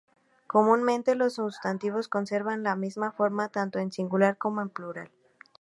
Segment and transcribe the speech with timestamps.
[0.47, 5.11] Comúnmente los sustantivos conservan la misma forma tanto en singular como en plural.